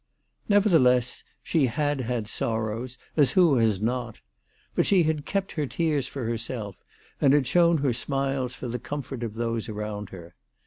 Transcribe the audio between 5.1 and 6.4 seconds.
kept her tears for